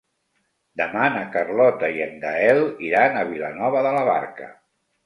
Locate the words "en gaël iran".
2.09-3.21